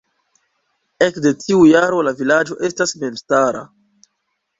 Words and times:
Ekde 1.07 1.33
tiu 1.43 1.59
jaro 1.71 1.99
la 2.07 2.13
vilaĝo 2.21 2.57
estas 2.71 2.95
memstara. 3.03 3.63